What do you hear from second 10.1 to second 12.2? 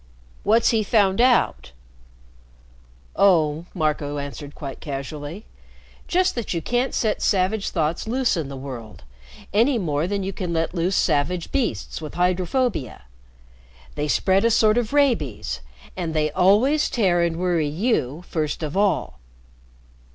you can let loose savage beasts with